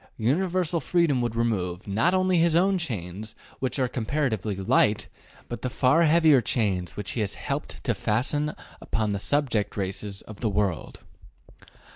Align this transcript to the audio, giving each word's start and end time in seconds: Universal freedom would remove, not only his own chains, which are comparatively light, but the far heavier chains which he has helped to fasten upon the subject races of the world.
Universal 0.17 0.79
freedom 0.79 1.21
would 1.21 1.35
remove, 1.35 1.85
not 1.87 2.11
only 2.15 2.39
his 2.39 2.55
own 2.55 2.79
chains, 2.79 3.35
which 3.59 3.77
are 3.77 3.87
comparatively 3.87 4.55
light, 4.55 5.05
but 5.47 5.61
the 5.61 5.69
far 5.69 6.05
heavier 6.05 6.41
chains 6.41 6.97
which 6.97 7.11
he 7.11 7.19
has 7.21 7.35
helped 7.35 7.83
to 7.83 7.93
fasten 7.93 8.55
upon 8.81 9.11
the 9.11 9.19
subject 9.19 9.77
races 9.77 10.23
of 10.23 10.39
the 10.39 10.49
world. 10.49 11.01